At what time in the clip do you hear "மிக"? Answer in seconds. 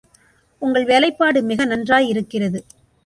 1.41-1.65